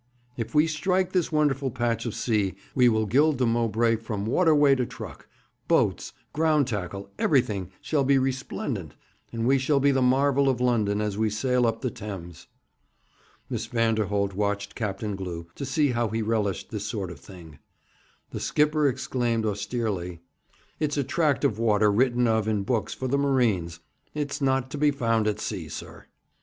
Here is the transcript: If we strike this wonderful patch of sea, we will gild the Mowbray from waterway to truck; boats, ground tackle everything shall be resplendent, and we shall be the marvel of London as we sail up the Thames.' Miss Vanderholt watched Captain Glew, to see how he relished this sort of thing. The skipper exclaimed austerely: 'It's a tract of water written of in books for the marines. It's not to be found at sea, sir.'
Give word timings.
If 0.35 0.55
we 0.55 0.65
strike 0.65 1.11
this 1.11 1.31
wonderful 1.31 1.69
patch 1.69 2.07
of 2.07 2.15
sea, 2.15 2.55
we 2.73 2.89
will 2.89 3.05
gild 3.05 3.37
the 3.37 3.45
Mowbray 3.45 3.97
from 3.97 4.25
waterway 4.25 4.73
to 4.73 4.83
truck; 4.83 5.27
boats, 5.67 6.11
ground 6.33 6.65
tackle 6.67 7.11
everything 7.19 7.69
shall 7.81 8.03
be 8.03 8.17
resplendent, 8.17 8.95
and 9.31 9.45
we 9.45 9.59
shall 9.59 9.79
be 9.79 9.91
the 9.91 10.01
marvel 10.01 10.49
of 10.49 10.59
London 10.59 11.01
as 11.01 11.19
we 11.19 11.29
sail 11.29 11.67
up 11.67 11.81
the 11.81 11.91
Thames.' 11.91 12.47
Miss 13.47 13.67
Vanderholt 13.67 14.33
watched 14.33 14.73
Captain 14.73 15.15
Glew, 15.15 15.45
to 15.53 15.65
see 15.67 15.89
how 15.89 16.07
he 16.07 16.23
relished 16.23 16.71
this 16.71 16.87
sort 16.87 17.11
of 17.11 17.19
thing. 17.19 17.59
The 18.31 18.39
skipper 18.39 18.87
exclaimed 18.87 19.45
austerely: 19.45 20.21
'It's 20.79 20.97
a 20.97 21.03
tract 21.03 21.43
of 21.43 21.59
water 21.59 21.91
written 21.91 22.25
of 22.27 22.47
in 22.47 22.63
books 22.63 22.95
for 22.95 23.07
the 23.07 23.19
marines. 23.19 23.81
It's 24.15 24.41
not 24.41 24.71
to 24.71 24.79
be 24.79 24.89
found 24.89 25.27
at 25.27 25.39
sea, 25.39 25.69
sir.' 25.69 26.07